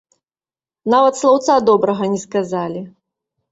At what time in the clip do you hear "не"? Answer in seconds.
2.17-2.25